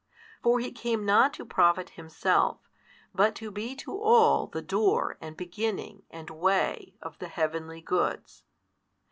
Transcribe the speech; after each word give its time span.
For 0.41 0.59
He 0.59 0.71
came 0.71 1.05
not 1.05 1.31
to 1.35 1.45
profit 1.45 1.91
Himself, 1.91 2.57
but 3.13 3.35
to 3.35 3.51
be 3.51 3.75
to 3.75 3.95
all 4.01 4.45
us 4.45 4.49
the 4.51 4.63
Door 4.63 5.19
and 5.21 5.37
Beginning 5.37 6.01
and 6.09 6.27
Way 6.31 6.95
of 7.03 7.19
the 7.19 7.27
Heavenly 7.27 7.81
Goods. 7.81 8.43